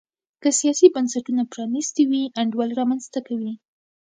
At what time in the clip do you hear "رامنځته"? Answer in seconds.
2.79-3.19